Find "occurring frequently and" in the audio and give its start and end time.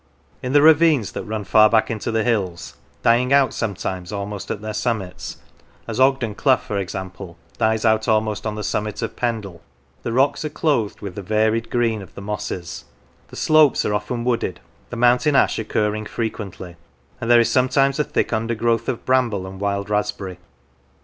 15.59-17.29